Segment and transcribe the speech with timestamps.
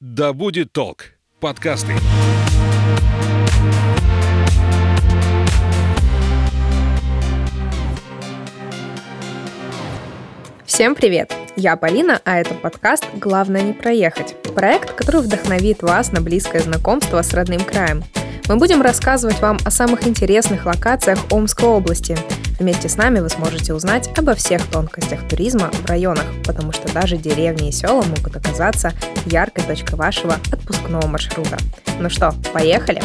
[0.00, 1.06] «Да будет толк»
[1.40, 1.92] подкасты.
[10.64, 11.34] Всем привет!
[11.56, 14.36] Я Полина, а это подкаст «Главное не проехать».
[14.54, 18.04] Проект, который вдохновит вас на близкое знакомство с родным краем.
[18.48, 22.16] Мы будем рассказывать вам о самых интересных локациях Омской области.
[22.58, 27.18] Вместе с нами вы сможете узнать обо всех тонкостях туризма в районах, потому что даже
[27.18, 28.92] деревни и села могут оказаться
[29.26, 31.58] яркой точкой вашего отпускного маршрута.
[32.00, 33.02] Ну что, поехали!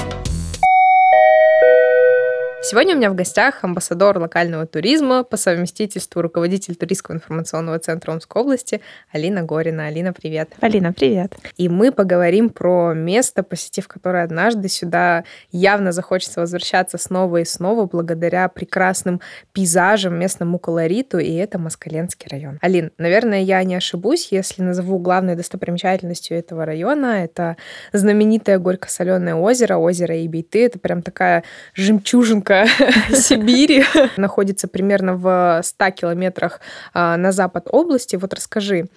[2.66, 8.42] Сегодня у меня в гостях амбассадор локального туризма, по совместительству руководитель туристского информационного центра Омской
[8.42, 8.80] области
[9.12, 9.88] Алина Горина.
[9.88, 10.52] Алина, привет.
[10.62, 11.36] Алина, привет.
[11.58, 17.86] И мы поговорим про место, посетив которое однажды сюда явно захочется возвращаться снова и снова
[17.86, 19.20] благодаря прекрасным
[19.52, 22.60] пейзажам, местному колориту, и это Москаленский район.
[22.62, 27.26] Алин, наверное, я не ошибусь, если назову главной достопримечательностью этого района.
[27.26, 27.58] Это
[27.92, 30.64] знаменитое горько-соленое озеро, озеро Ибейты.
[30.66, 31.44] Это прям такая
[31.76, 32.68] жемчужинка юга
[33.16, 33.84] Сибири,
[34.18, 36.62] находится примерно в 100 километрах
[36.94, 38.16] а, на запад области.
[38.16, 38.88] Вот расскажи,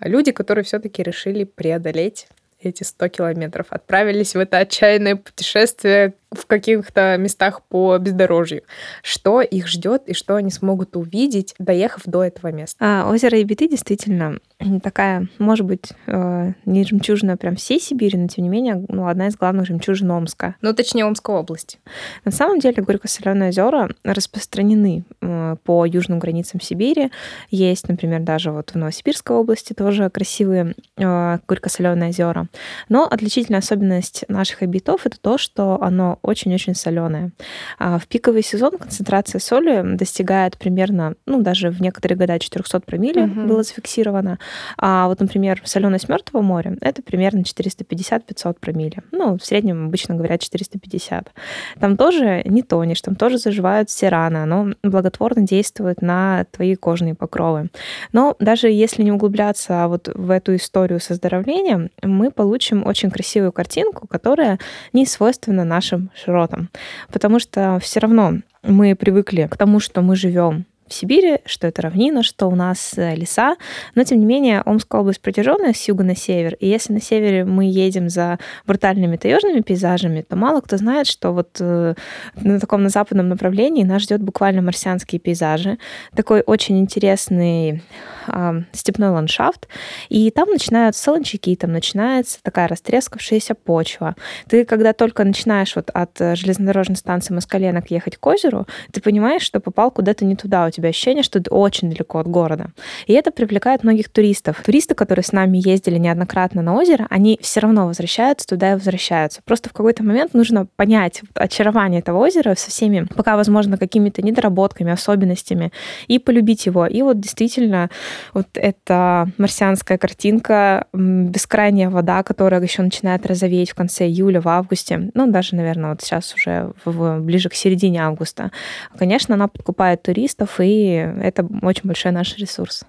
[0.00, 2.28] люди, которые все-таки решили преодолеть
[2.60, 8.62] эти 100 километров, отправились в это отчаянное путешествие в каких-то местах по бездорожью.
[9.02, 12.76] Что их ждет и что они смогут увидеть, доехав до этого места?
[12.80, 14.38] А, озеро Ибиты действительно
[14.82, 19.28] такая, может быть, э, не жемчужина прям всей Сибири, но тем не менее, ну, одна
[19.28, 20.56] из главных жемчужин Омска.
[20.60, 21.78] Ну, точнее, Омской области.
[22.24, 27.10] На самом деле, горько-соленые озера распространены э, по южным границам Сибири.
[27.50, 32.48] Есть, например, даже вот в Новосибирской области тоже красивые э, горько-соленые озера.
[32.88, 37.32] Но отличительная особенность наших обитов это то, что оно очень-очень соленое.
[37.78, 43.24] А в пиковый сезон концентрация соли достигает примерно, ну, даже в некоторые года 400 промилле
[43.24, 43.40] угу.
[43.42, 44.38] было зафиксировано.
[44.76, 49.02] А вот, например, соленость Мертвого моря это примерно 450-500 промилле.
[49.12, 51.32] Ну, в среднем обычно говорят 450.
[51.80, 57.14] Там тоже не тонешь, там тоже заживают все раны, оно благотворно действует на твои кожные
[57.14, 57.70] покровы.
[58.12, 63.52] Но даже если не углубляться вот в эту историю с оздоровлением, мы получим очень красивую
[63.52, 64.58] картинку, которая
[64.92, 66.70] не свойственна нашим широтам.
[67.12, 71.82] Потому что все равно мы привыкли к тому, что мы живем в Сибири, что это
[71.82, 73.56] равнина, что у нас э, леса,
[73.94, 77.44] но тем не менее Омская область протяженная с юга на север, и если на севере
[77.44, 81.94] мы едем за брутальными таежными пейзажами, то мало кто знает, что вот э,
[82.34, 85.78] на таком на западном направлении нас ждет буквально марсианские пейзажи,
[86.14, 87.82] такой очень интересный
[88.26, 89.68] э, степной ландшафт,
[90.08, 94.16] и там начинаются солончаки, там начинается такая растрескавшаяся почва.
[94.48, 99.42] Ты, когда только начинаешь вот от э, железнодорожной станции Москаленок ехать к озеру, ты понимаешь,
[99.42, 102.70] что попал куда-то не туда, у тебя ощущение, что ты очень далеко от города.
[103.06, 104.62] И это привлекает многих туристов.
[104.64, 109.40] Туристы, которые с нами ездили неоднократно на озеро, они все равно возвращаются туда и возвращаются.
[109.44, 114.92] Просто в какой-то момент нужно понять очарование этого озера со всеми, пока, возможно, какими-то недоработками,
[114.92, 115.72] особенностями,
[116.06, 116.86] и полюбить его.
[116.86, 117.90] И вот действительно
[118.34, 125.10] вот эта марсианская картинка, бескрайняя вода, которая еще начинает розоветь в конце июля, в августе,
[125.14, 128.52] ну, даже, наверное, вот сейчас уже в, ближе к середине августа.
[128.96, 130.92] Конечно, она подкупает туристов, и и
[131.22, 132.84] это очень большой наш ресурс.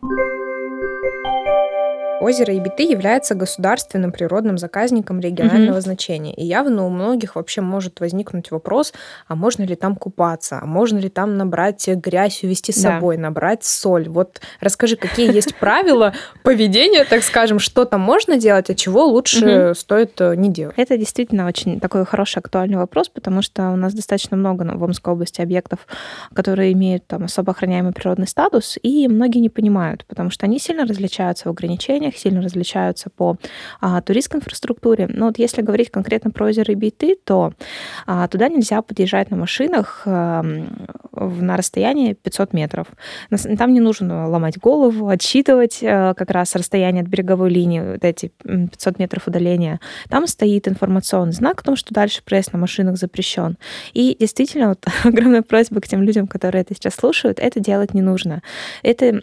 [2.22, 5.82] Озеро Ибиты является государственным природным заказником регионального угу.
[5.82, 6.34] значения.
[6.34, 8.94] И явно у многих вообще может возникнуть вопрос,
[9.28, 12.96] а можно ли там купаться, а можно ли там набрать грязь, увезти с да.
[12.96, 14.10] собой, набрать соль.
[14.10, 16.14] Вот расскажи, какие есть правила
[16.44, 20.76] поведения, так скажем, что там можно делать, а чего лучше стоит э, не делать?
[20.78, 25.14] Это действительно очень такой хороший актуальный вопрос, потому что у нас достаточно много в Омской
[25.14, 25.88] области объектов,
[26.34, 30.86] которые имеют там особо охраняемый природный статус, и многие не понимают, потому что они сильно
[30.86, 33.38] различаются в ограничениях, них сильно различаются по
[33.82, 35.08] а, туристской инфраструктуре.
[35.08, 37.54] Но вот если говорить конкретно про озеро Биты, то
[38.06, 42.88] а, туда нельзя подъезжать на машинах а, на расстоянии 500 метров.
[43.58, 48.32] Там не нужно ломать голову, отсчитывать а, как раз расстояние от береговой линии, вот эти
[48.44, 49.80] 500 метров удаления.
[50.10, 53.58] Там стоит информационный знак о том, что дальше проезд на машинах запрещен.
[53.94, 58.02] И действительно, вот огромная просьба к тем людям, которые это сейчас слушают, это делать не
[58.02, 58.42] нужно.
[58.84, 59.22] Это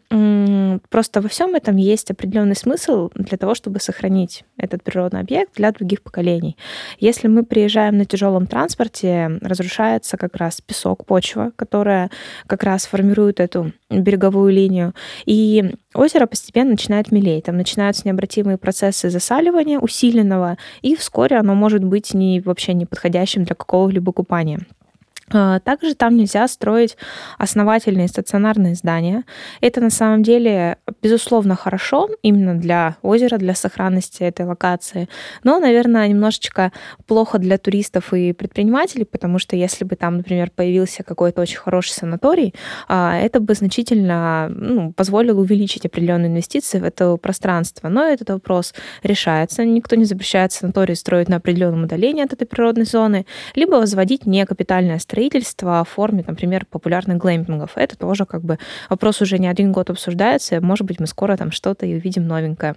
[0.90, 5.54] просто во всем этом есть определенный смысл, смысл для того, чтобы сохранить этот природный объект
[5.56, 6.56] для других поколений.
[6.98, 12.10] Если мы приезжаем на тяжелом транспорте, разрушается как раз песок, почва, которая
[12.46, 14.94] как раз формирует эту береговую линию.
[15.24, 17.44] И озеро постепенно начинает мелеть.
[17.44, 23.44] Там начинаются необратимые процессы засаливания усиленного, и вскоре оно может быть не, вообще не подходящим
[23.44, 24.60] для какого-либо купания.
[25.32, 26.96] А, также там нельзя строить
[27.38, 29.24] основательные стационарные здания.
[29.60, 35.08] Это на самом деле, безусловно, хорошо именно для озера, для сохранности этой локации.
[35.42, 36.72] Но, наверное, немножечко
[37.06, 41.92] плохо для туристов и предпринимателей, потому что если бы там, например, появился какой-то очень хороший
[41.92, 42.54] санаторий,
[42.88, 47.88] а, это бы значительно ну, позволило увеличить определенные инвестиции в это пространство.
[47.88, 49.64] Но этот вопрос решается.
[49.64, 53.26] Никто не запрещает санаторий строить на определенном удалении от этой природной зоны,
[53.56, 57.70] либо возводить некапитальное строительство строительства в форме, например, популярных глэмпингов.
[57.76, 58.58] Это тоже как бы
[58.90, 60.60] вопрос уже не один год обсуждается.
[60.60, 62.74] Может быть, мы скоро там что-то и увидим новенькое.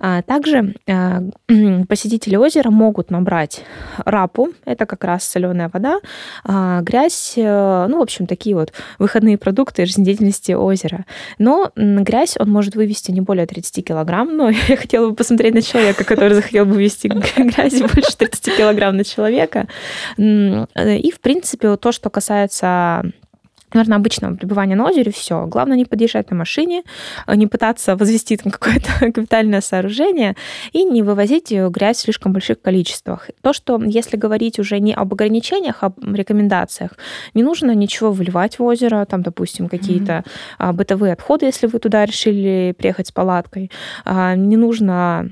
[0.00, 1.22] А также а,
[1.88, 3.62] посетители озера могут набрать
[3.98, 6.00] рапу, это как раз соленая вода,
[6.42, 11.04] а, грязь, э, ну, в общем, такие вот выходные продукты жизнедеятельности озера.
[11.38, 15.62] Но грязь он может вывести не более 30 килограмм, но я хотела бы посмотреть на
[15.62, 19.68] человека, который захотел бы вывести грязь больше 30 килограмм на человека.
[20.18, 23.04] И, в принципе, то, что касается
[23.72, 25.46] наверное, обычного пребывания на озере, все.
[25.46, 26.82] Главное не подъезжать на машине,
[27.28, 30.36] не пытаться возвести там какое-то капитальное сооружение
[30.72, 33.30] и не вывозить грязь в слишком больших количествах.
[33.42, 36.92] То, что если говорить уже не об ограничениях, а об рекомендациях,
[37.34, 40.24] не нужно ничего выливать в озеро, там, допустим, какие-то
[40.58, 40.72] mm-hmm.
[40.72, 43.70] бытовые отходы, если вы туда решили приехать с палаткой.
[44.04, 45.30] А, не нужно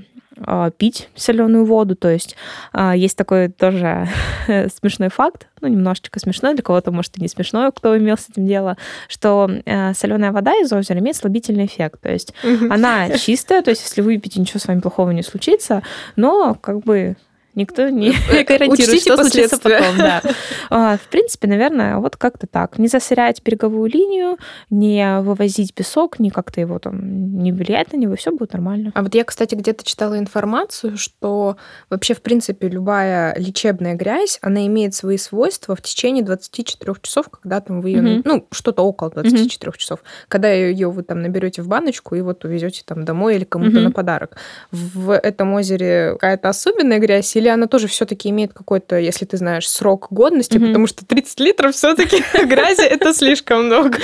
[0.77, 1.95] пить соленую воду.
[1.95, 2.35] То есть
[2.73, 4.07] а, есть такой тоже
[4.47, 8.45] смешной факт, ну, немножечко смешной, для кого-то, может, и не смешной, кто имел с этим
[8.45, 8.77] дело,
[9.07, 12.01] что э, соленая вода из озера имеет слабительный эффект.
[12.01, 12.33] То есть
[12.69, 15.81] она чистая, то есть если выпить, ничего с вами плохого не случится,
[16.15, 17.15] но как бы
[17.55, 19.97] Никто не э, гарантирует, что случится потом.
[19.97, 20.21] Да.
[20.69, 22.79] А, в принципе, наверное, вот как-то так.
[22.79, 24.37] Не засорять береговую линию,
[24.69, 28.91] не вывозить песок, не как-то его там не влиять на него, все будет нормально.
[28.95, 31.57] А вот я, кстати, где-то читала информацию, что
[31.89, 37.61] вообще, в принципе, любая лечебная грязь, она имеет свои свойства в течение 24 часов, когда
[37.61, 38.21] там вы ее, mm-hmm.
[38.25, 39.77] ну, что-то около 24 mm-hmm.
[39.77, 43.77] часов, когда ее вы там наберете в баночку и вот увезете там домой или кому-то
[43.77, 43.81] mm-hmm.
[43.81, 44.37] на подарок.
[44.71, 49.37] В этом озере какая-то особенная грязь или или она тоже все-таки имеет какой-то, если ты
[49.37, 50.67] знаешь, срок годности, mm-hmm.
[50.67, 53.99] потому что 30 литров все-таки грязи это слишком много.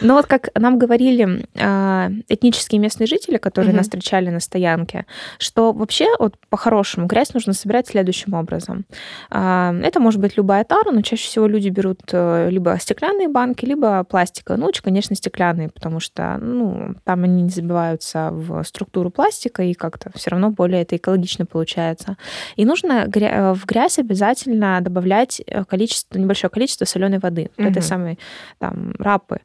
[0.00, 5.04] Ну вот как нам говорили а, этнические местные жители, которые нас встречали на стоянке,
[5.38, 8.86] что вообще вот по-хорошему грязь нужно собирать следующим образом.
[9.30, 13.66] А, это может быть любая тара, но чаще всего люди берут э, либо стеклянные банки,
[13.66, 14.60] либо пластиковые.
[14.60, 19.74] Ну, лучше, конечно, стеклянные, потому что ну, там они не забиваются в структуру пластика, и
[19.74, 22.16] как-то все равно более это экологично получается.
[22.56, 27.68] И нужно нужно э, в грязь обязательно добавлять э, количество, небольшое количество соленой воды, угу.
[27.68, 28.18] этой самой
[28.58, 29.40] там рапы.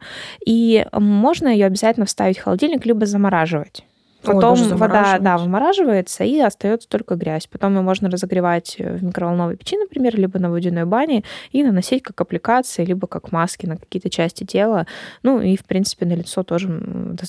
[0.46, 3.84] И можно ее обязательно вставить в холодильник, либо замораживать.
[4.24, 7.48] Потом О, вода, да, вымораживается, и остается только грязь.
[7.48, 12.20] Потом ее можно разогревать в микроволновой печи, например, либо на водяной бане, и наносить как
[12.22, 14.88] аппликации, либо как маски на какие-то части тела.
[15.24, 16.70] Ну, и, в принципе, на лицо тоже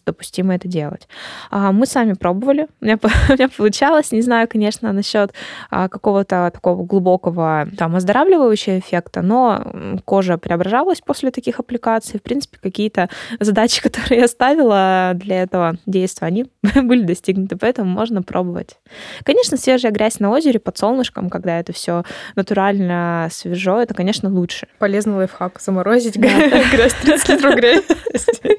[0.07, 1.09] допустимо это делать.
[1.51, 4.13] А мы сами пробовали, у меня, у меня получалось.
[4.13, 5.33] Не знаю, конечно, насчет
[5.71, 9.73] а, какого-то такого глубокого там оздоравливающего эффекта, но
[10.05, 12.21] кожа преображалась после таких аппликаций.
[12.21, 13.09] В принципе, какие-то
[13.41, 16.47] задачи, которые я ставила для этого действия, они
[16.85, 18.77] были достигнуты, поэтому можно пробовать.
[19.25, 22.05] Конечно, свежая грязь на озере под солнышком, когда это все
[22.37, 24.69] натурально свежо, это, конечно, лучше.
[24.79, 25.61] Полезный лайфхак.
[25.61, 27.83] Заморозить грязь, 30 литров грязи.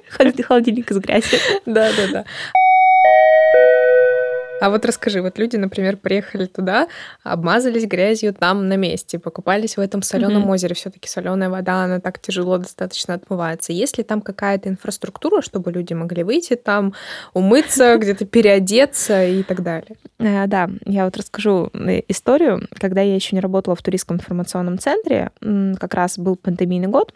[0.43, 1.37] Холодильник из грязи.
[1.65, 2.25] Да, да, да.
[4.61, 6.87] А вот расскажи, вот люди, например, приехали туда,
[7.23, 10.53] обмазались грязью там на месте, покупались в этом соленом mm-hmm.
[10.53, 10.75] озере.
[10.75, 13.73] Все-таки соленая вода, она так тяжело достаточно отмывается.
[13.73, 16.93] Есть ли там какая-то инфраструктура, чтобы люди могли выйти там,
[17.33, 19.97] умыться, где-то переодеться и так далее?
[20.19, 22.67] Э, да, я вот расскажу э, историю.
[22.79, 27.13] Когда я еще не работала в туристском информационном центре, как раз был пандемийный год,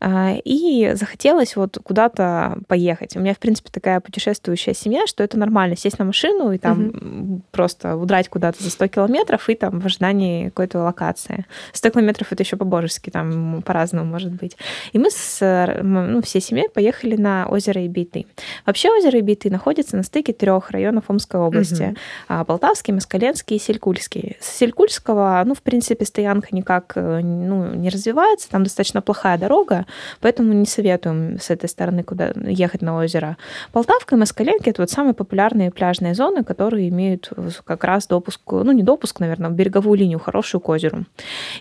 [0.00, 3.16] и захотелось вот куда-то поехать.
[3.16, 6.88] У меня, в принципе, такая путешествующая семья, что это нормально сесть на машину и там
[6.88, 7.40] угу.
[7.50, 11.46] просто удрать куда-то за 100 километров и там в ожидании какой-то локации.
[11.72, 14.56] 100 километров это еще по-божески, там по-разному может быть.
[14.92, 18.26] И мы с ну, всей семьей поехали на озеро Ибиты.
[18.66, 21.96] Вообще озеро Ибиты находится на стыке трех районов Омской области.
[22.28, 22.44] Угу.
[22.44, 24.36] Полтавский, Москаленский и Селькульский.
[24.40, 29.86] С Селькульского, ну, в принципе, стоянка никак э, ну, не развивается, там достаточно плохая дорога,
[30.20, 33.36] поэтому не советуем с этой стороны куда ехать на озеро.
[33.72, 37.30] Полтавка и Москаленки— это вот самые популярные пляжные зоны, которые имеют
[37.64, 41.04] как раз допуск, ну не допуск, наверное, береговую линию хорошую к озеру.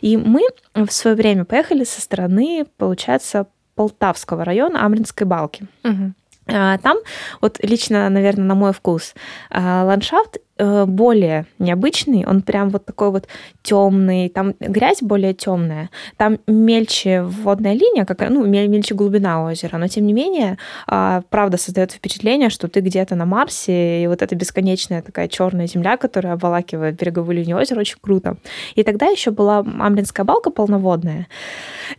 [0.01, 0.41] И мы
[0.73, 5.67] в свое время поехали со стороны, получается, Полтавского района Амринской балки.
[5.83, 6.13] Угу.
[6.47, 6.97] Там,
[7.41, 9.13] вот лично, наверное, на мой вкус,
[9.49, 13.27] а, ландшафт более необычный, он прям вот такой вот
[13.61, 19.87] темный, там грязь более темная, там мельче водная линия, как, ну, мельче глубина озера, но
[19.87, 24.35] тем не менее, а, правда, создается впечатление, что ты где-то на Марсе, и вот эта
[24.35, 28.37] бесконечная такая черная земля, которая обволакивает береговую линию озера, очень круто.
[28.75, 31.27] И тогда еще была Амлинская балка полноводная,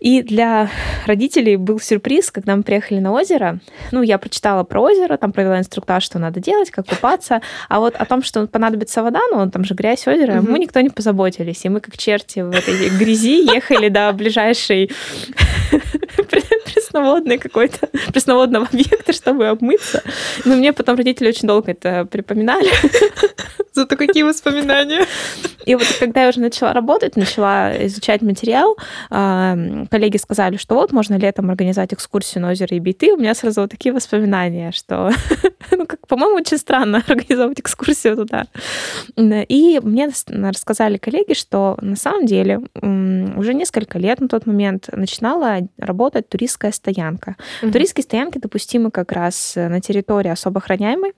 [0.01, 0.71] и для
[1.07, 3.61] родителей был сюрприз, когда мы приехали на озеро,
[3.93, 7.95] ну, я прочитала про озеро, там провела инструктаж, что надо делать, как купаться, а вот
[7.95, 10.51] о том, что понадобится вода, ну, там же грязь озера, угу.
[10.51, 14.91] мы никто не позаботились, и мы как черти в этой грязи ехали до ближайшей
[16.89, 20.03] пресноводный какой-то, пресноводного объекта, чтобы обмыться.
[20.45, 22.71] Но мне потом родители очень долго это припоминали.
[23.79, 25.07] Зато какие воспоминания.
[25.65, 28.77] И вот когда я уже начала работать, начала изучать материал,
[29.09, 29.57] а,
[29.89, 33.13] коллеги сказали, что вот можно летом организовать экскурсию на озеро Ибиты.
[33.13, 35.13] У меня сразу вот такие воспоминания, что,
[35.71, 38.47] ну, как, по-моему, очень странно организовать экскурсию туда.
[39.17, 45.59] И мне рассказали коллеги, что на самом деле уже несколько лет на тот момент начинала
[45.79, 47.37] работать туристская стоянка.
[47.63, 47.71] Угу.
[47.71, 51.13] Туристские стоянки допустимы как раз на территории особо охраняемой,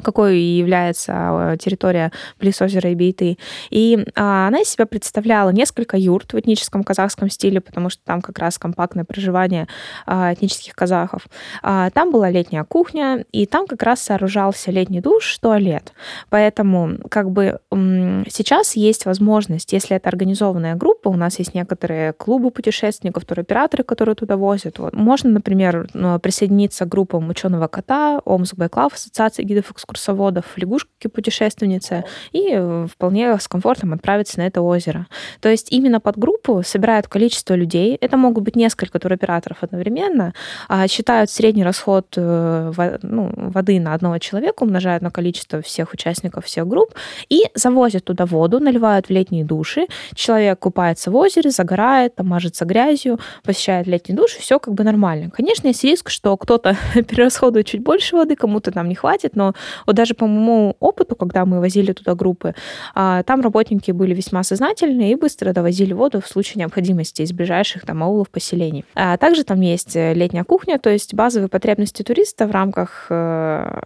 [0.00, 3.38] какой является а, территория близ озера Ибейты.
[3.70, 8.22] И а, она из себя представляла несколько юрт в этническом казахском стиле, потому что там
[8.22, 9.68] как раз компактное проживание
[10.06, 11.26] а, этнических казахов.
[11.62, 15.92] Там была летняя кухня, и там как раз сооружался летний душ, туалет.
[16.28, 22.50] Поэтому как бы сейчас есть возможность, если это организованная группа, у нас есть некоторые клубы
[22.50, 24.78] путешественников, туроператоры, которые туда возят.
[24.78, 24.94] Вот.
[24.94, 25.88] Можно, например,
[26.22, 33.38] присоединиться к группам ученого кота, Омск Байклав, Ассоциации гидов экскурсий, экскурсоводов, лягушки-путешественницы, и э, вполне
[33.38, 35.06] с комфортом отправиться на это озеро.
[35.40, 40.32] То есть именно под группу собирают количество людей, это могут быть несколько туроператоров одновременно,
[40.68, 46.44] а считают средний расход э, ну, воды на одного человека, умножают на количество всех участников
[46.44, 46.94] всех групп
[47.28, 52.64] и завозят туда воду, наливают в летние души, человек купается в озере, загорает, там мажется
[52.64, 55.30] грязью, посещает летний душ, и все как бы нормально.
[55.30, 59.54] Конечно, есть риск, что кто-то перерасходует чуть больше воды, кому-то там не хватит, но
[59.86, 62.54] вот даже по моему опыту, когда мы возили туда группы,
[62.94, 67.84] а, там работники были весьма сознательные и быстро довозили воду в случае необходимости из ближайших
[67.86, 68.84] там аулов поселений.
[68.94, 73.80] А также там есть э, летняя кухня, то есть базовые потребности туриста в рамках э,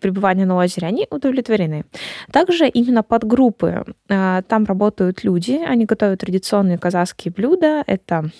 [0.00, 1.84] пребывания на озере, они удовлетворены.
[2.30, 7.82] Также именно под группы там работают люди, они готовят традиционные казахские блюда.
[7.86, 8.30] Это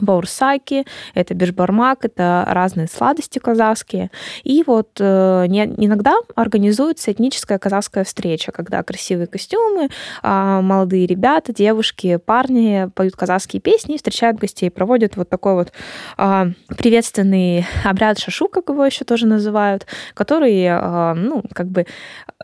[0.00, 4.10] баурсаки, это бешбармак, это разные сладости казахские.
[4.42, 9.88] И вот э, не, иногда организуется этническая казахская встреча, когда красивые костюмы,
[10.22, 15.72] э, молодые ребята, девушки, парни поют казахские песни, встречают гостей, проводят вот такой вот
[16.18, 16.44] э,
[16.76, 21.86] приветственный обряд шашу, как его еще тоже называют, который, э, ну, как бы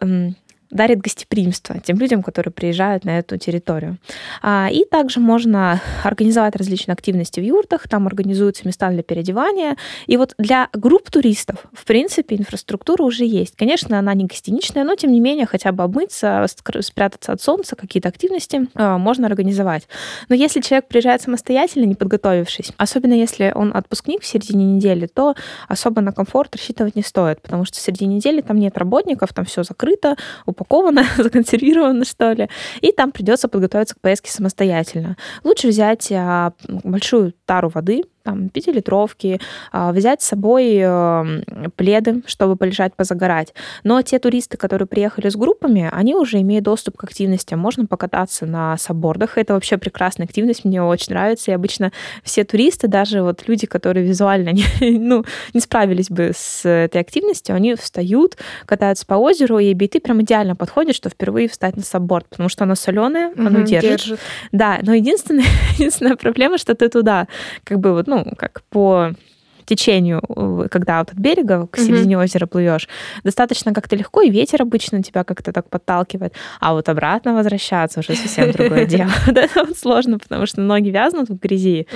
[0.01, 0.31] э,
[0.71, 3.99] дарит гостеприимство тем людям, которые приезжают на эту территорию.
[4.43, 9.77] А, и также можно организовать различные активности в юртах, там организуются места для переодевания.
[10.07, 13.57] И вот для групп туристов, в принципе, инфраструктура уже есть.
[13.57, 16.47] Конечно, она не гостиничная, но тем не менее хотя бы обмыться,
[16.81, 19.89] спрятаться от солнца, какие-то активности а, можно организовать.
[20.29, 25.35] Но если человек приезжает самостоятельно, не подготовившись, особенно если он отпускник в середине недели, то
[25.69, 29.45] особо на комфорт рассчитывать не стоит, потому что в середине недели там нет работников, там
[29.45, 30.17] все закрыто,
[30.61, 32.49] упаковано, законсервировано, что ли,
[32.81, 35.17] и там придется подготовиться к поездке самостоятельно.
[35.45, 39.41] Лучше взять а, большую тару воды, там, пятилитровки,
[39.73, 41.43] а, взять с собой эм,
[41.77, 43.55] пледы, чтобы полежать, позагорать.
[43.83, 47.59] Но те туристы, которые приехали с группами, они уже имеют доступ к активностям.
[47.59, 49.37] Можно покататься на саббордах.
[49.37, 51.51] Это вообще прекрасная активность, мне очень нравится.
[51.51, 51.91] И обычно
[52.23, 54.65] все туристы, даже вот люди, которые визуально не,
[54.99, 60.23] ну, не справились бы с этой активностью, они встают, катаются по озеру, и биты прям
[60.23, 63.91] идеально подходит, что впервые встать на сабборд, потому что оно соленое, оно угу, держит.
[63.91, 64.21] держит.
[64.53, 65.45] Да, но единственная,
[65.75, 67.27] единственная проблема, что ты туда
[67.65, 69.13] как бы вот ну, как по
[69.71, 70.21] течению,
[70.71, 72.25] когда вот от берега к середине mm-hmm.
[72.25, 72.89] озера плывешь,
[73.25, 78.15] достаточно как-то легко, и ветер обычно тебя как-то так подталкивает, а вот обратно возвращаться уже
[78.15, 79.11] совсем другое дело.
[79.27, 81.87] Это вот сложно, потому что ноги вязнут в грязи,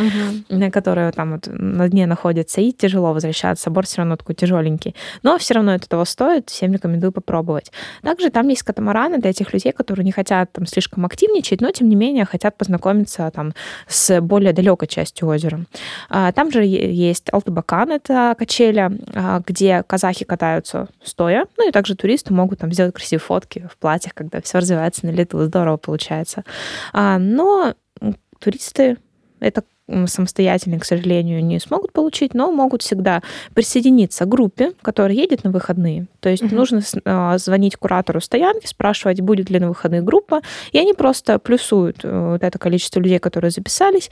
[0.72, 3.70] которая там вот на дне находится, и тяжело возвращаться.
[3.70, 4.94] Борт все равно такой тяжеленький.
[5.22, 7.72] Но все равно это того стоит, всем рекомендую попробовать.
[8.02, 11.88] Также там есть катамараны для тех людей, которые не хотят там слишком активничать, но тем
[11.88, 13.52] не менее хотят познакомиться там
[13.88, 15.60] с более далекой частью озера.
[16.08, 21.72] А, там же есть Алтыбак Абакан, это качеля, а, где казахи катаются стоя, ну и
[21.72, 25.76] также туристы могут там сделать красивые фотки в платьях, когда все развивается на лету, здорово
[25.76, 26.44] получается.
[26.92, 27.74] А, но
[28.38, 28.98] туристы
[29.40, 29.64] это
[30.06, 33.22] самостоятельно, к сожалению, не смогут получить, но могут всегда
[33.54, 36.06] присоединиться к группе, которая едет на выходные.
[36.20, 36.54] То есть угу.
[36.54, 40.40] нужно а, звонить куратору стоянки, спрашивать, будет ли на выходные группа,
[40.72, 44.10] и они просто плюсуют э, вот это количество людей, которые записались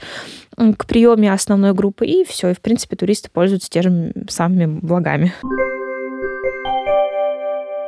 [0.55, 5.33] к приеме основной группы, и все, и в принципе туристы пользуются теми же самыми благами.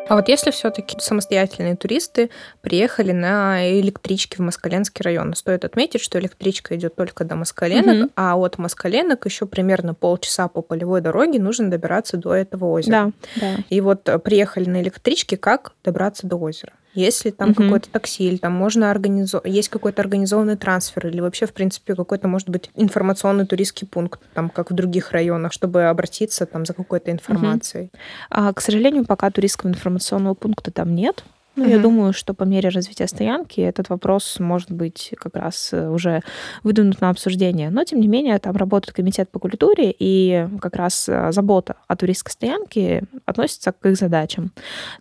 [0.08, 2.30] А вот если все-таки самостоятельные туристы
[2.62, 8.12] приехали на электричке в Москаленский район, стоит отметить, что электричка идет только до Москаленок, угу.
[8.16, 13.12] а от Москаленок еще примерно полчаса по полевой дороге нужно добираться до этого озера.
[13.36, 13.64] Да, да.
[13.70, 16.74] И вот приехали на электричке, как добраться до озера?
[16.96, 17.64] Есть ли там угу.
[17.64, 22.28] какой-то такси, или там можно организовать, есть какой-то организованный трансфер, или вообще, в принципе, какой-то,
[22.28, 27.12] может быть, информационный туристский пункт, там, как в других районах, чтобы обратиться там за какой-то
[27.12, 27.86] информацией?
[27.86, 28.00] Угу.
[28.30, 31.24] А, к сожалению, пока туристского информационного пункта там нет.
[31.56, 31.72] Ну, угу.
[31.72, 36.22] я думаю, что по мере развития стоянки этот вопрос может быть как раз э, уже
[36.64, 37.70] выдвинут на обсуждение.
[37.70, 41.96] Но, тем не менее, там работает комитет по культуре, и как раз э, забота о
[41.96, 44.52] туристской стоянке относится к их задачам.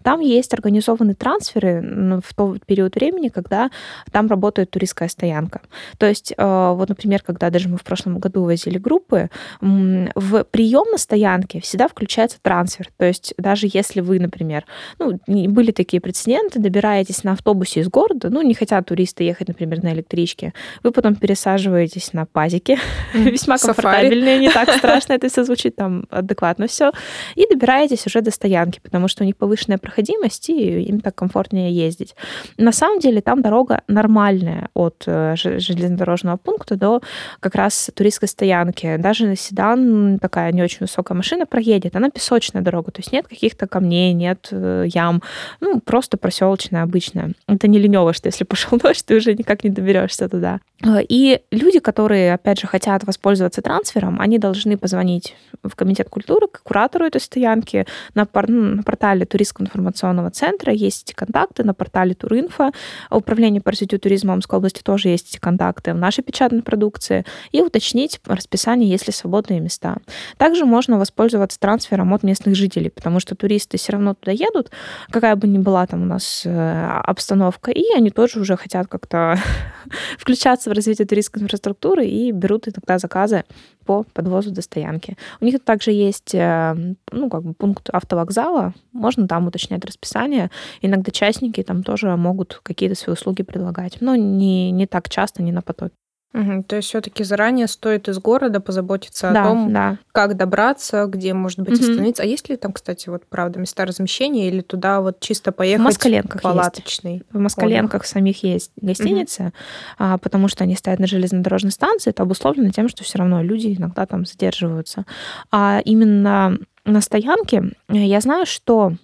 [0.03, 3.71] Там есть организованные трансферы в тот период времени, когда
[4.13, 5.61] там работает туристская стоянка.
[5.99, 9.29] То есть, э, вот, например, когда даже мы в прошлом году возили группы,
[9.61, 12.91] в прием на стоянке всегда включается трансфер.
[12.97, 14.65] То есть, даже если вы, например,
[14.99, 19.49] ну, были такие прецеденты, клиенты, добираетесь на автобусе из города, ну, не хотят туристы ехать,
[19.49, 22.79] например, на электричке, вы потом пересаживаетесь на пазике,
[23.15, 26.93] весьма комфортабельные, не так страшно это все звучит, там адекватно все,
[27.35, 31.73] и добираетесь уже до стоянки, потому что у них повышенная проходимость, и им так комфортнее
[31.73, 32.15] ездить.
[32.59, 37.01] На самом деле там дорога нормальная от э, железнодорожного пункта до
[37.41, 38.97] как раз туристской стоянки.
[38.99, 43.27] Даже на седан такая не очень высокая машина проедет, она песочная дорога, то есть нет
[43.29, 45.23] каких-то камней, нет э, ям,
[45.61, 47.33] ну, просто проселочная обычная.
[47.47, 50.61] Это не ленево, что если пошел дождь, ты уже никак не доберешься туда.
[50.83, 56.49] Э, и люди, которые, опять же, хотят воспользоваться трансфером, они должны позвонить в Комитет культуры,
[56.49, 57.87] к куратору этой стоянки.
[58.15, 62.73] На, ну, на портале Туристского информационного центра есть эти контакты, на портале Туринфо.
[63.11, 67.25] Управление по развитию туризма Омской области тоже есть эти контакты в нашей печатной продукции.
[67.53, 69.99] И уточнить расписание, есть ли свободные места.
[70.37, 74.71] Также можно воспользоваться трансфером от местных жителей, потому что туристы все равно туда едут,
[75.11, 79.39] какая бы ни была там у нас э, обстановка, и они тоже уже хотят как-то
[80.19, 83.45] включаться в развитие туристской инфраструктуры и берут иногда заказы
[83.85, 85.17] по подвозу до стоянки.
[85.41, 90.51] У них также есть э, ну, как бы пункт автовокзала, можно там уточнять расписание.
[90.81, 95.53] Иногда частники там тоже могут какие-то свои услуги предлагать, но не, не так часто, не
[95.53, 95.95] на потоке.
[96.35, 99.99] Угу, то есть все-таки заранее стоит из города позаботиться да, о том, да.
[100.11, 101.83] как добраться, где может быть угу.
[101.83, 102.25] остановиться.
[102.25, 105.83] А есть ли там, кстати, вот правда места размещения или туда вот чисто поехать?
[105.83, 107.13] В Москаленках палаточный.
[107.15, 107.25] Есть.
[107.31, 108.09] В Москаленках отдых.
[108.09, 109.53] самих есть гостиницы,
[109.99, 110.19] угу.
[110.19, 112.11] потому что они стоят на железнодорожной станции.
[112.11, 115.07] Это обусловлено тем, что все равно люди иногда там задерживаются.
[115.53, 118.95] А именно на стоянке я знаю, что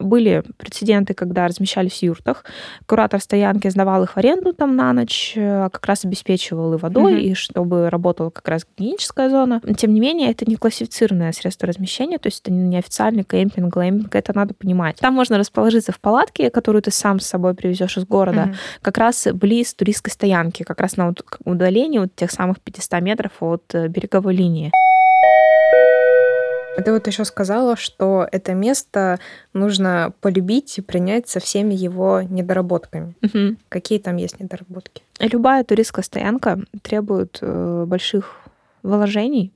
[0.00, 2.44] были прецеденты, когда размещались в юртах.
[2.86, 7.14] Куратор стоянки сдавал их в аренду там на ночь, э, как раз обеспечивал и водой,
[7.14, 7.30] mm-hmm.
[7.30, 9.60] и чтобы работала как раз гигиеническая зона.
[9.76, 14.14] Тем не менее, это не классифицированное средство размещения, то есть это не официальный кемпинг, глэмпинг,
[14.14, 14.96] это надо понимать.
[14.96, 18.80] Там можно расположиться в палатке, которую ты сам с собой привезешь из города, mm-hmm.
[18.82, 23.74] как раз близ туристской стоянки, как раз на удалении вот тех самых 500 метров от
[23.74, 24.70] э, береговой линии.
[26.82, 29.18] Ты вот еще сказала, что это место
[29.52, 33.14] нужно полюбить и принять со всеми его недоработками.
[33.22, 33.56] Угу.
[33.68, 35.02] Какие там есть недоработки?
[35.18, 38.40] Любая туристская стоянка требует э, больших
[38.82, 39.52] вложений,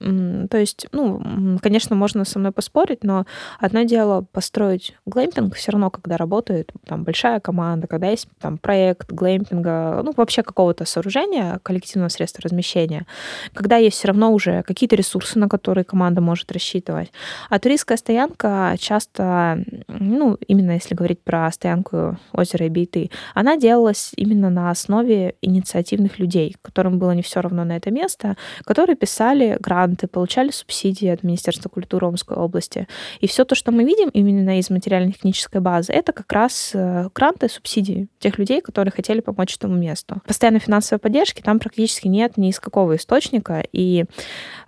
[0.00, 3.26] то есть, ну, конечно, можно со мной поспорить, но
[3.58, 9.10] одно дело построить глэмпинг все равно, когда работает там большая команда, когда есть там проект
[9.12, 13.06] глэмпинга, ну, вообще какого-то сооружения, коллективного средства размещения,
[13.54, 17.10] когда есть все равно уже какие-то ресурсы, на которые команда может рассчитывать.
[17.50, 24.12] А туристская стоянка часто, ну, именно если говорить про стоянку озера и Бейты, она делалась
[24.16, 29.56] именно на основе инициативных людей, которым было не все равно на это место, которые писали
[29.58, 32.86] гранты гранты, получали субсидии от Министерства культуры Омской области.
[33.20, 37.48] И все то, что мы видим именно из материально-технической базы, это как раз э, гранты,
[37.48, 40.20] субсидии тех людей, которые хотели помочь этому месту.
[40.26, 44.04] Постоянной финансовой поддержки там практически нет ни из какого источника, и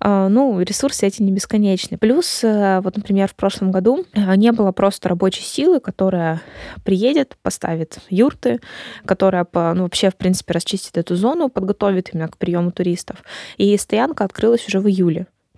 [0.00, 1.98] э, ну, ресурсы эти не бесконечны.
[1.98, 6.40] Плюс, э, вот, например, в прошлом году не было просто рабочей силы, которая
[6.84, 8.60] приедет, поставит юрты,
[9.04, 13.22] которая ну, вообще, в принципе, расчистит эту зону, подготовит именно к приему туристов.
[13.56, 15.09] И стоянка открылась уже в июле.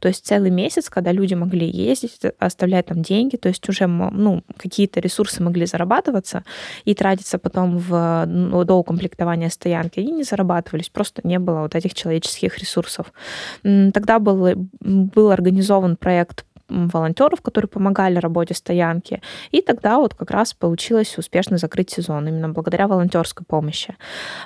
[0.02, 4.42] То есть целый месяц, когда люди могли ездить, оставлять там деньги, то есть уже ну,
[4.56, 6.42] какие-то ресурсы могли зарабатываться
[6.84, 11.76] и тратиться потом в ну, до укомплектования стоянки, они не зарабатывались, просто не было вот
[11.76, 13.12] этих человеческих ресурсов.
[13.62, 19.20] Тогда был, был организован проект волонтеров, которые помогали работе стоянки.
[19.50, 23.96] И тогда вот как раз получилось успешно закрыть сезон именно благодаря волонтерской помощи.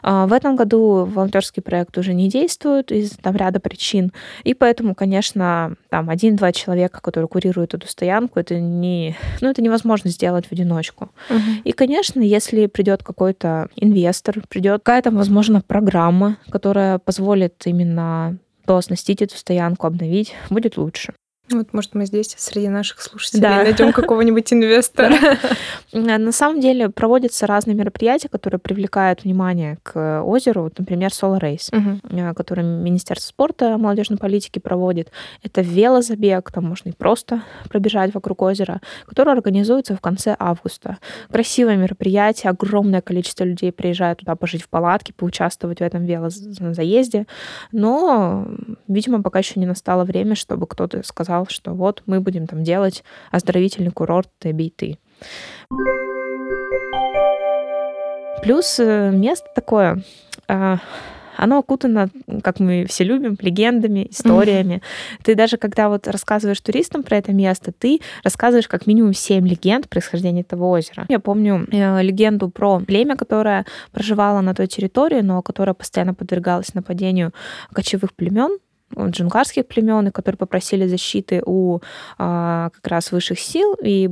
[0.02, 4.12] А, в этом году волонтерский проект уже не действует из там ряда причин.
[4.44, 10.10] И поэтому, конечно, там один-два человека, которые курируют эту стоянку, это не, ну, это невозможно
[10.10, 11.10] сделать в одиночку.
[11.30, 11.62] Угу.
[11.64, 19.36] И, конечно, если придет какой-то инвестор, придет какая-то, возможно, программа, которая позволит именно дооснастить эту
[19.36, 21.14] стоянку, обновить, будет лучше.
[21.50, 23.62] Вот, может, мы здесь среди наших слушателей да.
[23.62, 25.14] найдем какого-нибудь инвестора.
[25.92, 30.72] На самом деле проводятся разные мероприятия, которые привлекают внимание к озеру.
[30.76, 32.34] Например, Solar Race, угу.
[32.34, 35.12] который Министерство спорта молодежной политики проводит.
[35.42, 40.98] Это велозабег, там можно и просто пробежать вокруг озера, который организуется в конце августа.
[41.30, 47.26] Красивое мероприятие, огромное количество людей приезжает туда пожить в палатке, поучаствовать в этом велозаезде.
[47.70, 48.48] Но,
[48.88, 52.64] видимо, пока еще не настало время, чтобы кто-то сказал, сказал, что вот мы будем там
[52.64, 54.98] делать оздоровительный курорт Бейты.
[58.42, 60.02] Плюс э, место такое,
[60.46, 60.78] а,
[61.36, 62.08] оно окутано,
[62.42, 64.74] как мы все любим, легендами, историями.
[64.74, 65.24] Mm-hmm.
[65.24, 69.88] Ты даже когда вот рассказываешь туристам про это место, ты рассказываешь как минимум семь легенд
[69.88, 71.06] происхождения этого озера.
[71.08, 76.74] Я помню э, легенду про племя, которое проживало на той территории, но которое постоянно подвергалось
[76.74, 77.32] нападению
[77.72, 78.58] кочевых племен
[78.94, 81.80] джунгарских племен, которые попросили защиты у
[82.18, 84.10] а, как раз высших сил, и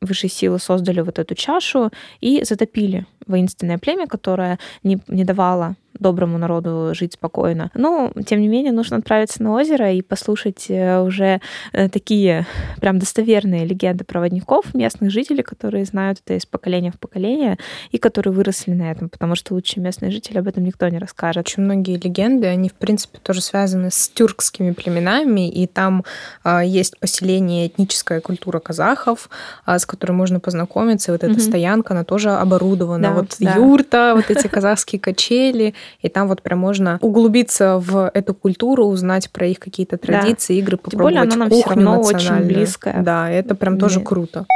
[0.00, 6.38] высшие силы создали вот эту чашу и затопили воинственное племя, которое не, не давало доброму
[6.38, 7.70] народу жить спокойно.
[7.74, 11.40] Но, тем не менее, нужно отправиться на озеро и послушать э, уже
[11.72, 12.46] э, такие
[12.80, 17.58] прям достоверные легенды проводников, местных жителей, которые знают это из поколения в поколение
[17.90, 21.46] и которые выросли на этом, потому что лучше местные жители об этом никто не расскажет.
[21.46, 26.04] Очень многие легенды, они, в принципе, тоже связаны с тюркскими племенами, и там
[26.42, 29.28] а, есть поселение, этническая культура казахов,
[29.64, 31.10] а, с которой можно познакомиться.
[31.10, 31.40] И вот эта mm-hmm.
[31.40, 33.08] стоянка, она тоже оборудована.
[33.08, 33.54] Да, вот да.
[33.54, 39.30] юрта, вот эти казахские качели, и там вот прям можно углубиться в эту культуру, узнать
[39.30, 40.58] про их какие-то традиции, да.
[40.60, 43.02] игры, попробовать Тем более, она нам кухню все равно очень близкая.
[43.02, 43.82] Да, это прям Нет.
[43.82, 44.46] тоже круто.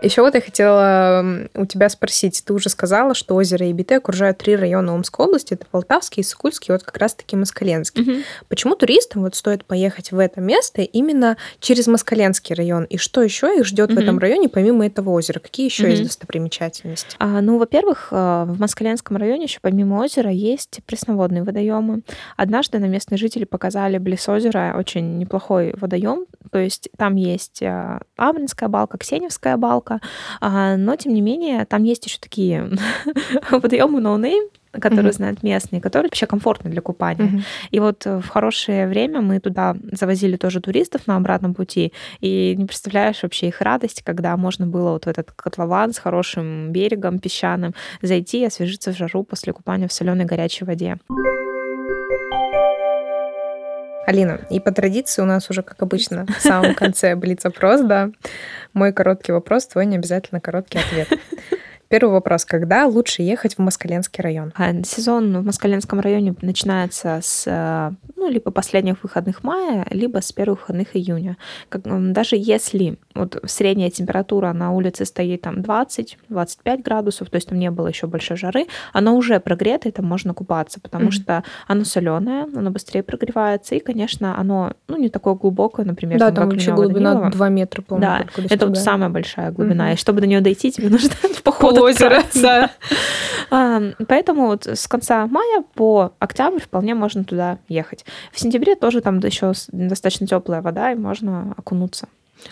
[0.00, 2.42] Еще вот я хотела у тебя спросить.
[2.44, 5.54] Ты уже сказала, что озеро Ибите окружают три района Омской области.
[5.54, 8.02] Это Полтавский, Сокульский, вот как раз-таки Москаленский.
[8.02, 8.22] Угу.
[8.48, 12.84] Почему туристам вот стоит поехать в это место именно через Москаленский район?
[12.84, 13.98] И что еще их ждет угу.
[13.98, 15.40] в этом районе, помимо этого озера?
[15.40, 15.90] Какие еще угу.
[15.90, 17.16] есть достопримечательности?
[17.18, 22.02] А, ну, во-первых, э, в Москаленском районе еще помимо озера есть пресноводные водоемы.
[22.36, 26.26] Однажды на местные жители показали близ озера очень неплохой водоем.
[26.52, 30.00] То есть там есть э, Абринская балка, Ксеневская балка, жалко.
[30.40, 32.70] А, но, тем не менее, там есть еще такие
[33.50, 35.12] водоемы name, которые mm-hmm.
[35.12, 37.26] знают местные, которые вообще комфортны для купания.
[37.26, 37.42] Mm-hmm.
[37.70, 42.54] И вот э, в хорошее время мы туда завозили тоже туристов на обратном пути, и
[42.56, 47.18] не представляешь вообще их радость, когда можно было вот в этот котлован с хорошим берегом
[47.18, 50.98] песчаным зайти и освежиться в жару после купания в соленой горячей воде.
[54.08, 58.10] Алина, и по традиции у нас уже, как обычно, в самом конце блиц-опрос, да.
[58.72, 61.08] Мой короткий вопрос, твой не обязательно короткий ответ.
[61.88, 62.44] Первый вопрос.
[62.44, 64.52] Когда лучше ехать в Москаленский район?
[64.56, 70.30] А, сезон в Москаленском районе начинается с э, ну, либо последних выходных мая, либо с
[70.32, 71.38] первых выходных июня.
[71.70, 77.58] Как, даже если вот средняя температура на улице стоит там 20-25 градусов, то есть там
[77.58, 81.10] не было еще большой жары, оно уже прогрето, и там можно купаться, потому mm-hmm.
[81.10, 86.26] что оно соленое, оно быстрее прогревается, и, конечно, оно ну, не такое глубокое, например, да,
[86.26, 87.32] там, там вообще глубина Данилова.
[87.32, 88.24] 2 метра, по-моему.
[88.36, 89.94] Да, это вот самая большая глубина, mm-hmm.
[89.94, 91.10] и чтобы до нее дойти, тебе нужно
[91.42, 92.22] поход озера.
[92.34, 92.70] Да.
[94.06, 98.04] Поэтому вот с конца мая по октябрь вполне можно туда ехать.
[98.32, 102.08] В сентябре тоже там еще достаточно теплая вода, и можно окунуться.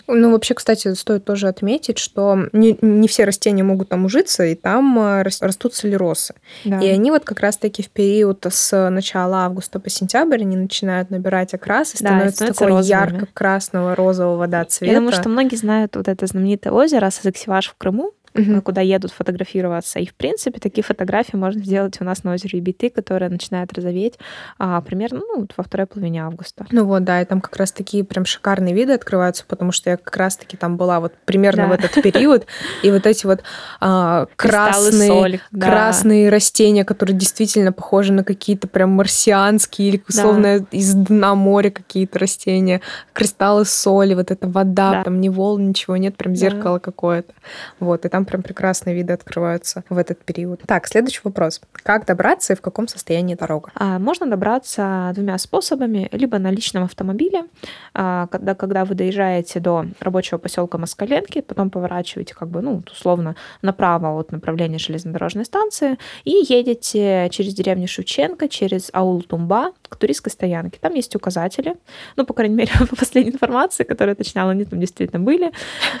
[0.07, 4.55] Ну, вообще, кстати, стоит тоже отметить, что не, не все растения могут там ужиться, и
[4.55, 6.35] там э, растут солеросы.
[6.65, 6.79] Да.
[6.79, 11.53] И они вот как раз-таки в период с начала августа по сентябрь они начинают набирать
[11.53, 14.91] окрас и становятся, да, такого ярко-красного розового да, цвета.
[14.91, 18.61] Я думаю, что многие знают вот это знаменитое озеро Сазексиваш в Крыму, угу.
[18.61, 19.99] куда едут фотографироваться.
[19.99, 24.15] И, в принципе, такие фотографии можно сделать у нас на озере Ибиты, которое начинает розоветь
[24.57, 26.65] а, примерно ну, во второй половине августа.
[26.71, 29.97] Ну вот, да, и там как раз такие прям шикарные виды открываются, потому что я
[29.97, 31.69] как раз-таки там была вот примерно да.
[31.69, 32.45] в этот период,
[32.83, 33.43] и вот эти вот
[33.79, 35.67] а, красные, соли, да.
[35.67, 40.65] красные растения, которые действительно похожи на какие-то прям марсианские или условно да.
[40.71, 42.81] из дна моря какие-то растения,
[43.13, 45.03] кристаллы соли, вот эта вода, да.
[45.03, 47.33] там ни волн, ничего нет, прям зеркало какое-то.
[47.79, 50.61] Вот, и там прям прекрасные виды открываются в этот период.
[50.67, 51.61] Так, следующий вопрос.
[51.71, 53.71] Как добраться и в каком состоянии дорога?
[53.73, 56.09] А, можно добраться двумя способами.
[56.11, 57.45] Либо на личном автомобиле,
[57.93, 63.35] а, когда, когда вы доезжаете до рабочего поселка Москаленки, потом поворачиваете как бы, ну, условно,
[63.61, 70.31] направо от направления железнодорожной станции и едете через деревню Шевченко, через аул Тумба к туристской
[70.31, 70.79] стоянке.
[70.81, 71.75] Там есть указатели.
[72.15, 75.51] Ну, по крайней мере, по последней информации, которая уточняла, они там действительно были.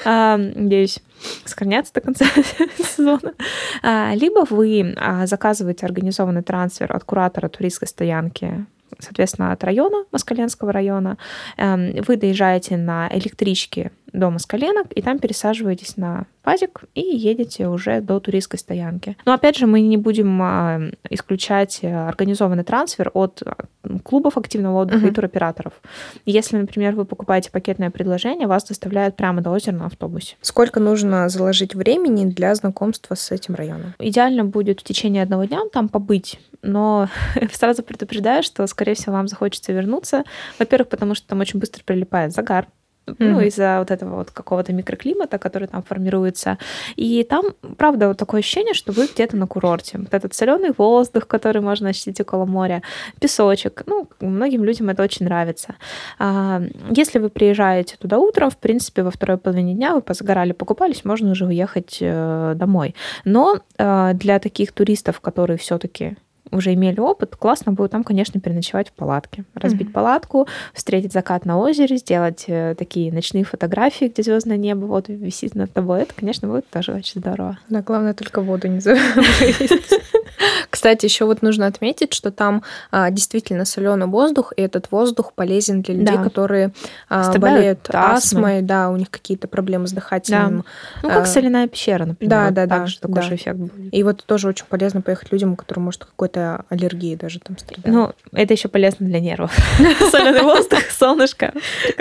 [0.05, 0.99] А, надеюсь,
[1.45, 2.16] сохранятся до конца
[2.77, 3.33] сезона.
[3.81, 8.65] А, либо вы а, заказываете организованный трансфер от куратора туристской стоянки
[8.99, 11.17] соответственно, от района, Москаленского района.
[11.57, 17.99] Эм, вы доезжаете на электричке до Москаленок, и там пересаживаетесь на пазик и едете уже
[17.99, 19.17] до туристской стоянки.
[19.25, 20.79] Но опять же, мы не будем а,
[21.09, 23.43] исключать э, организованный трансфер от
[24.05, 25.11] клубов активного отдыха uh-huh.
[25.11, 25.73] и туроператоров.
[26.25, 30.37] Если, например, вы покупаете пакетное предложение, вас доставляют прямо до озера на автобусе.
[30.39, 33.93] Сколько нужно заложить времени для знакомства с этим районом?
[33.99, 37.09] Идеально будет в течение одного дня там побыть, но
[37.51, 40.23] сразу предупреждаю, что, скорее всего, вам захочется вернуться.
[40.59, 42.67] Во-первых, потому что там очень быстро прилипает загар,
[43.07, 43.15] mm-hmm.
[43.31, 46.57] ну, из-за вот этого вот какого-то микроклимата, который там формируется.
[46.95, 47.45] И там,
[47.77, 49.97] правда, вот такое ощущение, что вы где-то на курорте.
[49.97, 52.81] Вот этот соленый воздух, который можно ощутить около моря,
[53.19, 53.83] песочек.
[53.85, 55.75] Ну, многим людям это очень нравится.
[56.19, 61.05] А, если вы приезжаете туда утром, в принципе, во второй половине дня вы позагорали, покупались,
[61.05, 62.95] можно уже уехать э, домой.
[63.25, 66.17] Но э, для таких туристов, которые все-таки
[66.51, 69.45] уже имели опыт, классно будет там, конечно, переночевать в палатке.
[69.53, 69.91] Разбить mm-hmm.
[69.91, 75.55] палатку, встретить закат на озере, сделать э, такие ночные фотографии, где звездное небо вот висит
[75.55, 76.01] над тобой.
[76.01, 77.57] Это, конечно, будет тоже очень здорово.
[77.69, 79.71] Да, главное только воду не забыть.
[80.69, 85.81] Кстати, еще вот нужно отметить, что там а, действительно соленый воздух, и этот воздух полезен
[85.81, 86.23] для людей, да.
[86.23, 86.73] которые
[87.09, 90.59] а, болеют астмой, да, у них какие-то проблемы с дыхательным.
[90.59, 90.63] Да.
[91.03, 92.29] Ну, как а, соляная пещера, например.
[92.29, 92.77] Да, вот да, да.
[92.77, 93.21] Также такой да.
[93.23, 93.93] же эффект будет.
[93.93, 96.36] И вот тоже очень полезно поехать людям, у которых, может, какой-то
[96.69, 98.15] аллергии даже там страдают.
[98.31, 99.55] Ну, это еще полезно для нервов.
[100.11, 101.53] Соленый воздух, солнышко.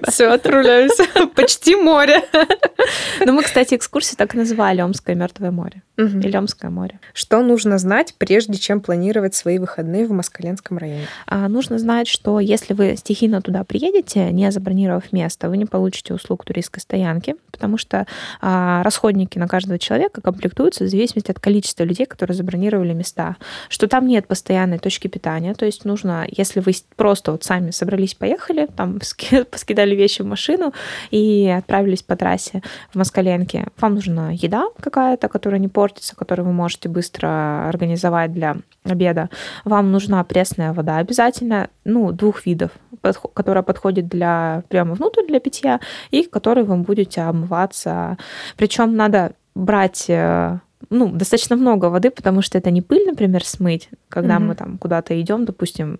[0.08, 1.04] Все, отправляемся.
[1.34, 2.22] Почти море.
[3.24, 5.82] Ну, мы, кстати, экскурсию так и называли Омское мертвое море.
[5.96, 7.00] Или Омское море.
[7.14, 11.06] Что нужно знать, прежде чем планировать свои выходные в Москаленском районе?
[11.26, 16.12] А, нужно знать, что если вы стихийно туда приедете, не забронировав место, вы не получите
[16.12, 18.06] услуг туристской стоянки, потому что
[18.40, 23.36] а, расходники на каждого человека комплектуются в зависимости от количества людей, которые забронировали места.
[23.68, 28.14] Что там нет постоянной точки питания, то есть нужно, если вы просто вот сами собрались,
[28.14, 28.98] поехали, там
[29.50, 30.72] поскидали вещи в машину
[31.10, 32.62] и отправились по трассе
[32.92, 38.56] в Москаленке, вам нужна еда какая-то, которая не портится, которую вы можете быстро организовать для
[38.84, 39.30] обеда,
[39.64, 42.70] вам нужна пресная вода обязательно, ну, двух видов,
[43.34, 48.18] которая подходит для прямо внутрь для питья и которой вы будете омываться.
[48.56, 50.58] Причем надо брать э,
[50.90, 54.40] ну, достаточно много воды, потому что это не пыль, например, смыть, когда mm-hmm.
[54.40, 55.98] мы там куда-то идем, допустим,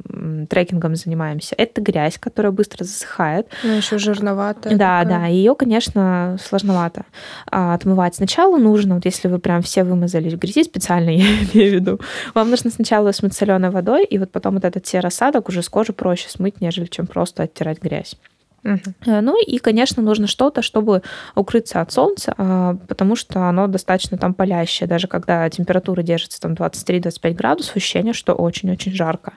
[0.48, 1.54] трекингом занимаемся.
[1.58, 3.48] Это грязь, которая быстро засыхает.
[3.64, 4.76] Ну, еще жирноватая.
[4.76, 5.20] Да, такая.
[5.20, 7.04] да, ее, конечно, сложновато
[7.50, 8.14] а, отмывать.
[8.14, 12.00] Сначала нужно, вот если вы прям все вымазались в грязи, специально я имею в виду,
[12.34, 15.92] вам нужно сначала смыть соленой водой, и вот потом вот этот серосадок уже с кожи
[15.92, 18.16] проще смыть, нежели чем просто оттирать грязь.
[18.66, 19.20] Угу.
[19.22, 21.02] Ну и, конечно, нужно что-то, чтобы
[21.36, 24.88] укрыться от солнца, а, потому что оно достаточно там палящее.
[24.88, 29.34] Даже когда температура держится там 23-25 градусов, ощущение, что очень-очень жарко.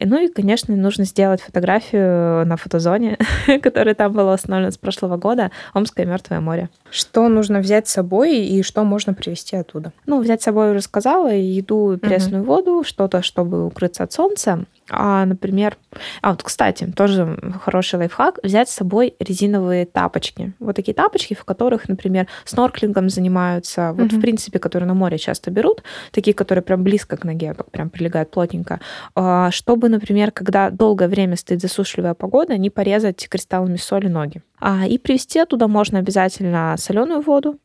[0.00, 3.18] Ну и, конечно, нужно сделать фотографию на фотозоне,
[3.62, 6.70] которая там была установлена с прошлого года, Омское мертвое море.
[6.90, 9.92] Что нужно взять с собой и что можно привезти оттуда?
[10.06, 12.54] Ну, взять с собой уже сказала, еду, пресную угу.
[12.54, 14.64] воду, что-то, чтобы укрыться от солнца.
[14.90, 15.76] А, например,
[16.22, 20.52] а вот, кстати, тоже хороший лайфхак, взять с собой резиновые тапочки.
[20.58, 24.18] Вот такие тапочки, в которых, например, снорклингом занимаются, вот, mm-hmm.
[24.18, 28.30] в принципе, которые на море часто берут, такие, которые прям близко к ноге, прям прилегают
[28.30, 28.80] плотненько,
[29.14, 34.42] а, чтобы, например, когда долгое время стоит засушливая погода, не порезать кристаллами соли ноги.
[34.58, 37.58] А, и привезти туда можно обязательно соленую воду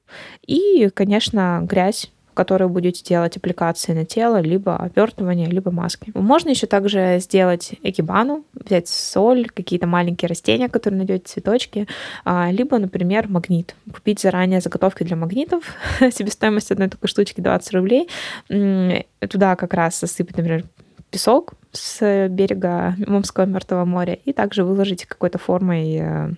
[0.46, 6.12] и, конечно, грязь которые будете делать аппликации на тело, либо обертывание, либо маски.
[6.14, 11.88] Можно еще также сделать экибану, взять соль, какие-то маленькие растения, которые найдете, цветочки,
[12.24, 13.76] а, либо, например, магнит.
[13.92, 15.64] Купить заранее заготовки для магнитов,
[16.12, 18.10] себестоимость одной такой штучки 20 рублей.
[18.48, 20.66] Туда как раз засыпать, например,
[21.10, 26.30] песок с берега Мумского Мертвого моря и также выложить какой-то формой э,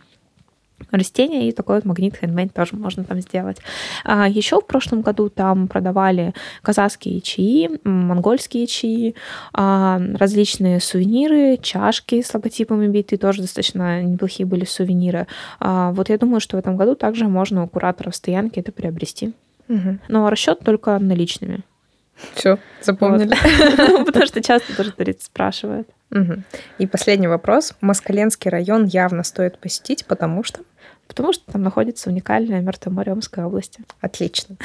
[0.92, 3.58] растения, и такой вот магнит хендмейд тоже можно там сделать.
[4.04, 9.16] А еще в прошлом году там продавали казахские чаи, монгольские чаи,
[9.54, 15.28] а, различные сувениры, чашки с логотипами биты, тоже достаточно неплохие были сувениры.
[15.60, 19.34] А, вот я думаю, что в этом году также можно у кураторов стоянки это приобрести.
[19.70, 20.00] Угу.
[20.08, 21.64] Но расчет только наличными.
[22.34, 23.36] Все, запомнили.
[24.06, 25.24] Потому что часто тоже туристы
[26.10, 26.46] спрашивают.
[26.78, 27.74] И последний вопрос.
[27.82, 30.62] Москаленский район явно стоит посетить, потому что
[31.08, 33.82] потому что там находится уникальное мертвое Омской области.
[34.02, 34.56] Отлично.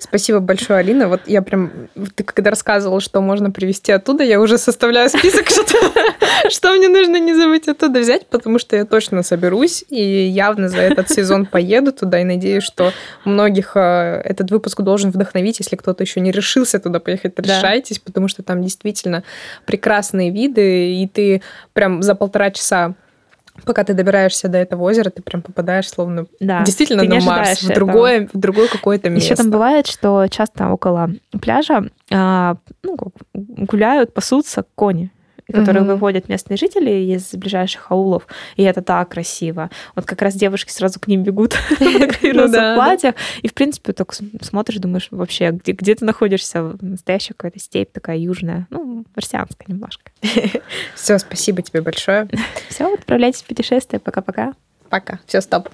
[0.00, 1.08] Спасибо большое, Алина.
[1.08, 1.88] Вот я прям...
[2.14, 5.46] Ты когда рассказывала, что можно привезти оттуда, я уже составляю список,
[6.50, 10.78] что, мне нужно не забыть оттуда взять, потому что я точно соберусь и явно за
[10.78, 12.92] этот сезон поеду туда и надеюсь, что
[13.24, 18.28] многих э, этот выпуск должен вдохновить, если кто-то еще не решился туда поехать, решайтесь, потому
[18.28, 19.22] что там действительно
[19.66, 22.94] прекрасные виды, и ты прям за полтора часа
[23.64, 27.72] пока ты добираешься до этого озера, ты прям попадаешь словно да, действительно на Марс, в
[27.74, 29.32] другое, в другое какое-то место.
[29.32, 32.96] Еще там бывает, что часто около пляжа а, ну,
[33.34, 35.10] гуляют, пасутся кони
[35.52, 35.86] которые mm-hmm.
[35.86, 39.70] выводят местные жители из ближайших аулов, и это так красиво.
[39.94, 44.14] Вот как раз девушки сразу к ним бегут ну в платьях, и, в принципе, только
[44.40, 46.76] смотришь, думаешь, вообще, где, ты находишься?
[46.80, 50.10] Настоящая какая-то степь такая южная, ну, марсианская немножко.
[50.94, 52.28] Все, спасибо тебе большое.
[52.68, 54.00] Все, отправляйтесь в путешествие.
[54.00, 54.54] Пока-пока.
[54.88, 55.20] Пока.
[55.26, 55.68] Все, стоп.